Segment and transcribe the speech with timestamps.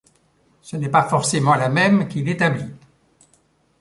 [0.63, 2.73] Ce n'est pas forcément la même qui l'établit.